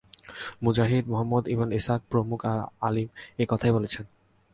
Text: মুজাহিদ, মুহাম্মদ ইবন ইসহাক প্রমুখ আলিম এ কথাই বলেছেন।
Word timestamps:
মুজাহিদ, 0.63 1.03
মুহাম্মদ 1.07 1.43
ইবন 1.47 1.69
ইসহাক 1.71 2.01
প্রমুখ 2.11 2.39
আলিম 2.81 3.07
এ 3.37 3.43
কথাই 3.49 3.71
বলেছেন। 3.71 4.05